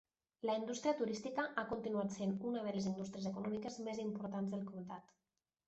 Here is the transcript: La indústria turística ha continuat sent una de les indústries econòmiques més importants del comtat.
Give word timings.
La 0.49 0.53
indústria 0.59 0.93
turística 1.01 1.45
ha 1.57 1.65
continuat 1.73 2.15
sent 2.17 2.33
una 2.53 2.65
de 2.69 2.75
les 2.79 2.89
indústries 2.95 3.29
econòmiques 3.35 3.79
més 3.91 4.05
importants 4.09 4.53
del 4.59 4.69
comtat. 4.75 5.17